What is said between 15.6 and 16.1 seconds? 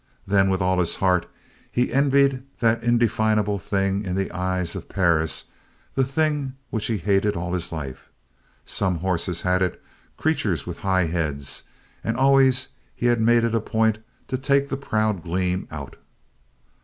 out.